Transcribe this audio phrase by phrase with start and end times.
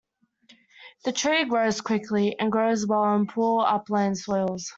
[1.05, 4.67] The tree grows quickly, and grows well in poor upland soils.